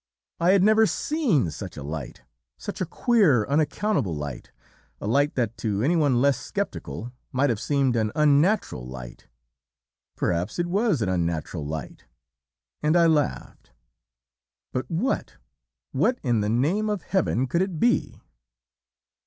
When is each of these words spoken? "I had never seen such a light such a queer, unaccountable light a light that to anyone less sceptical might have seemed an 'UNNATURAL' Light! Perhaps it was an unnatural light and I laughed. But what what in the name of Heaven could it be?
"I 0.39 0.53
had 0.53 0.63
never 0.63 0.87
seen 0.87 1.51
such 1.51 1.77
a 1.77 1.83
light 1.83 2.23
such 2.57 2.81
a 2.81 2.87
queer, 2.87 3.45
unaccountable 3.45 4.15
light 4.15 4.51
a 4.99 5.05
light 5.05 5.35
that 5.35 5.55
to 5.57 5.83
anyone 5.83 6.19
less 6.19 6.39
sceptical 6.51 7.11
might 7.31 7.51
have 7.51 7.59
seemed 7.59 7.95
an 7.95 8.11
'UNNATURAL' 8.15 8.87
Light! 8.87 9.27
Perhaps 10.15 10.57
it 10.57 10.65
was 10.65 11.03
an 11.03 11.09
unnatural 11.09 11.67
light 11.67 12.05
and 12.81 12.97
I 12.97 13.05
laughed. 13.05 13.73
But 14.73 14.89
what 14.89 15.35
what 15.91 16.17
in 16.23 16.41
the 16.41 16.49
name 16.49 16.89
of 16.89 17.03
Heaven 17.03 17.45
could 17.45 17.61
it 17.61 17.79
be? 17.79 18.19